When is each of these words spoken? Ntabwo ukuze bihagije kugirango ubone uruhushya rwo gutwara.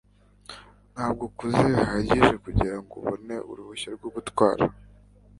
Ntabwo 0.93 1.21
ukuze 1.29 1.59
bihagije 1.75 2.33
kugirango 2.43 2.93
ubone 3.01 3.35
uruhushya 3.49 3.89
rwo 3.95 4.07
gutwara. 4.15 4.63